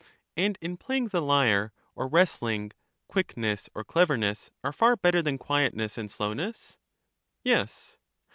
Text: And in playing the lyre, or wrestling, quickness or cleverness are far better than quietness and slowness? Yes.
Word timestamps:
And 0.35 0.57
in 0.61 0.77
playing 0.77 1.09
the 1.09 1.21
lyre, 1.21 1.73
or 1.93 2.07
wrestling, 2.07 2.71
quickness 3.07 3.69
or 3.75 3.83
cleverness 3.83 4.49
are 4.63 4.73
far 4.73 4.95
better 4.95 5.21
than 5.21 5.37
quietness 5.37 5.95
and 5.95 6.09
slowness? 6.09 6.79
Yes. 7.43 7.97